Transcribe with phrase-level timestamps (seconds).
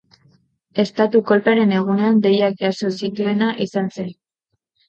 [0.83, 4.13] Estatu-kolpearen egunean, deiak jaso zituena izan zen.